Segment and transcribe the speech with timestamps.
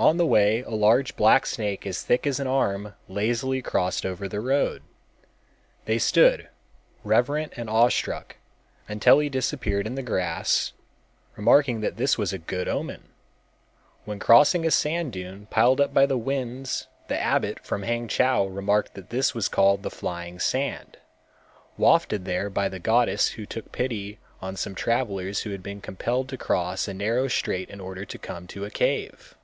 [0.00, 4.28] On the way a large black snake as thick as an arm lazily crossed over
[4.28, 4.84] the road.
[5.86, 6.46] They stood,
[7.02, 8.36] reverent and awestruck,
[8.86, 10.72] until he disappeared in the grass,
[11.34, 13.08] remarking that this was a good omen.
[14.04, 18.94] When crossing a sand dune piled up by the winds the abbot from Hangchow remarked
[18.94, 20.98] that this was called the flying sand,
[21.76, 26.28] wafted there by the goddess who took pity on some travelers who had been compelled
[26.28, 29.34] to cross a narrow strait in order to come to a cave.